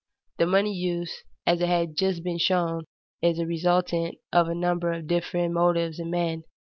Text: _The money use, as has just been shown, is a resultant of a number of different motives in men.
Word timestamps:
_The 0.39 0.47
money 0.47 0.73
use, 0.73 1.21
as 1.45 1.59
has 1.59 1.89
just 1.89 2.23
been 2.23 2.39
shown, 2.39 2.85
is 3.21 3.37
a 3.37 3.45
resultant 3.45 4.15
of 4.33 4.47
a 4.49 4.55
number 4.55 4.91
of 4.93 5.05
different 5.05 5.53
motives 5.53 5.99
in 5.99 6.09
men. 6.09 6.43